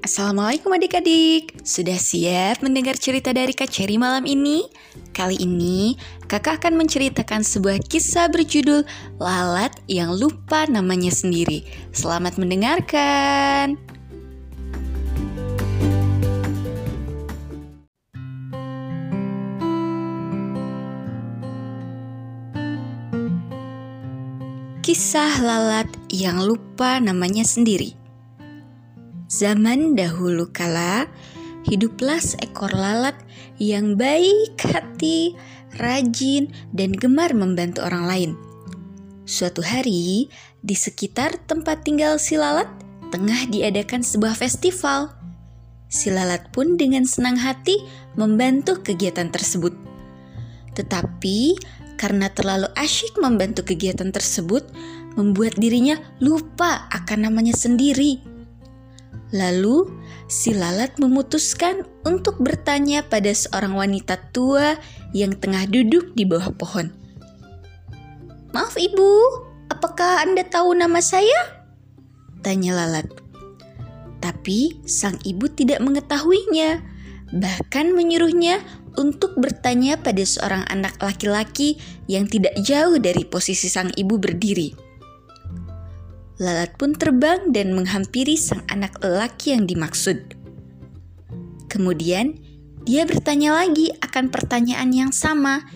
[0.00, 1.60] Assalamualaikum adik-adik.
[1.60, 4.64] Sudah siap mendengar cerita dari Kak Cherry malam ini?
[5.12, 5.92] Kali ini
[6.24, 8.88] kakak akan menceritakan sebuah kisah berjudul
[9.20, 11.68] Lalat yang lupa namanya sendiri.
[11.92, 13.76] Selamat mendengarkan.
[24.80, 27.99] Kisah lalat yang lupa namanya sendiri
[29.30, 31.06] Zaman dahulu kala,
[31.62, 33.14] hiduplah seekor lalat
[33.62, 35.38] yang baik hati,
[35.78, 38.30] rajin, dan gemar membantu orang lain.
[39.30, 40.26] Suatu hari,
[40.66, 42.66] di sekitar tempat tinggal si lalat,
[43.14, 45.14] tengah diadakan sebuah festival.
[45.86, 47.78] Si lalat pun dengan senang hati
[48.18, 49.78] membantu kegiatan tersebut.
[50.74, 51.54] Tetapi
[52.02, 54.66] karena terlalu asyik membantu kegiatan tersebut,
[55.14, 58.29] membuat dirinya lupa akan namanya sendiri
[59.30, 59.86] Lalu,
[60.26, 64.74] si lalat memutuskan untuk bertanya pada seorang wanita tua
[65.14, 66.90] yang tengah duduk di bawah pohon.
[68.50, 69.10] "Maaf, Ibu,
[69.70, 71.62] apakah Anda tahu nama saya?"
[72.42, 73.06] tanya lalat.
[74.20, 76.82] Tapi sang ibu tidak mengetahuinya,
[77.32, 78.60] bahkan menyuruhnya
[78.98, 81.78] untuk bertanya pada seorang anak laki-laki
[82.10, 84.89] yang tidak jauh dari posisi sang ibu berdiri.
[86.40, 90.40] Lalat pun terbang dan menghampiri sang anak lelaki yang dimaksud.
[91.68, 92.40] Kemudian,
[92.88, 95.68] dia bertanya lagi akan pertanyaan yang sama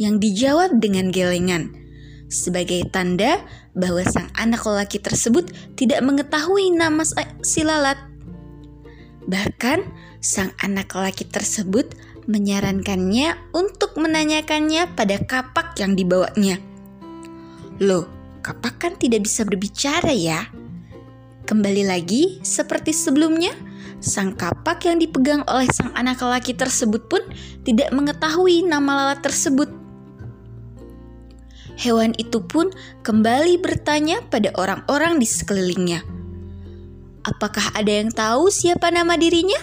[0.00, 1.86] yang dijawab dengan gelengan
[2.26, 3.38] sebagai tanda
[3.76, 5.46] bahwa sang anak lelaki tersebut
[5.78, 7.02] tidak mengetahui nama
[7.42, 7.98] si lalat.
[9.26, 9.78] Bahkan,
[10.22, 11.94] sang anak lelaki tersebut
[12.26, 16.58] menyarankannya untuk menanyakannya pada kapak yang dibawanya.
[17.78, 18.15] Loh,
[18.46, 20.46] kapak kan tidak bisa berbicara ya.
[21.50, 23.50] Kembali lagi, seperti sebelumnya,
[23.98, 27.22] sang kapak yang dipegang oleh sang anak lelaki tersebut pun
[27.66, 29.66] tidak mengetahui nama lalat tersebut.
[31.76, 32.70] Hewan itu pun
[33.02, 36.06] kembali bertanya pada orang-orang di sekelilingnya.
[37.26, 39.58] Apakah ada yang tahu siapa nama dirinya?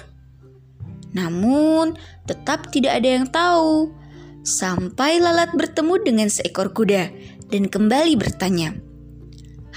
[1.15, 1.95] Namun,
[2.27, 3.95] tetap tidak ada yang tahu.
[4.43, 7.07] Sampai lalat bertemu dengan seekor kuda
[7.53, 8.73] dan kembali bertanya,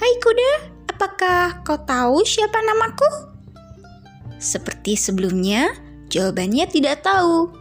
[0.00, 0.52] "Hai kuda,
[0.88, 3.04] apakah kau tahu siapa namaku?"
[4.40, 5.76] Seperti sebelumnya,
[6.08, 7.52] jawabannya tidak tahu.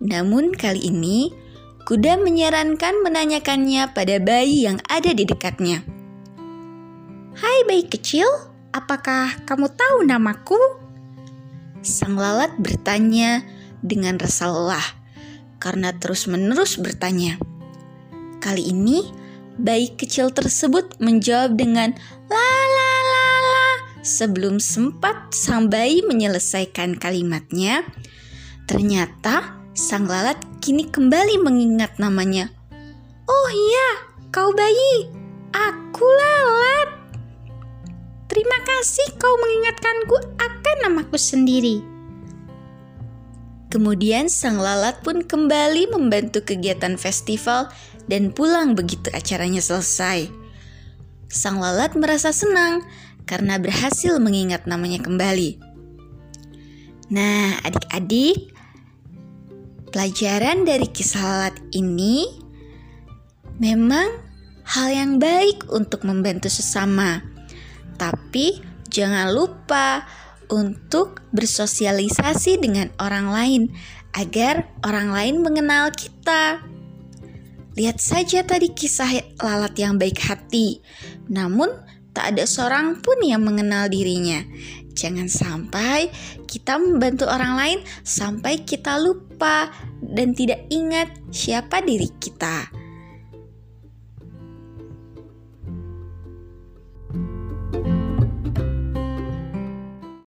[0.00, 1.36] Namun kali ini,
[1.84, 5.84] kuda menyarankan menanyakannya pada bayi yang ada di dekatnya.
[7.36, 8.24] "Hai bayi kecil,
[8.72, 10.56] apakah kamu tahu namaku?"
[11.84, 13.44] Sang lalat bertanya
[13.84, 14.96] dengan rasa lelah
[15.60, 17.36] karena terus-menerus bertanya.
[18.38, 19.17] Kali ini,
[19.58, 21.92] bayi kecil tersebut menjawab dengan
[22.30, 23.68] la la la la
[24.06, 27.82] sebelum sempat sang bayi menyelesaikan kalimatnya.
[28.70, 32.48] Ternyata sang lalat kini kembali mengingat namanya.
[33.28, 33.88] Oh iya,
[34.32, 35.10] kau bayi,
[35.52, 36.88] aku lalat.
[38.30, 41.97] Terima kasih kau mengingatkanku akan namaku sendiri.
[43.78, 47.70] Kemudian sang lalat pun kembali membantu kegiatan festival
[48.10, 50.26] dan pulang begitu acaranya selesai.
[51.30, 52.82] Sang lalat merasa senang
[53.22, 55.62] karena berhasil mengingat namanya kembali.
[57.14, 58.50] Nah, adik-adik,
[59.94, 62.26] pelajaran dari kisah lalat ini
[63.62, 64.10] memang
[64.74, 67.22] hal yang baik untuk membantu sesama.
[67.94, 68.58] Tapi
[68.90, 70.02] jangan lupa
[70.48, 73.62] untuk bersosialisasi dengan orang lain
[74.16, 76.64] agar orang lain mengenal kita.
[77.78, 80.82] Lihat saja tadi kisah lalat yang baik hati,
[81.30, 81.70] namun
[82.10, 84.42] tak ada seorang pun yang mengenal dirinya.
[84.98, 86.10] Jangan sampai
[86.50, 89.70] kita membantu orang lain sampai kita lupa
[90.02, 92.77] dan tidak ingat siapa diri kita.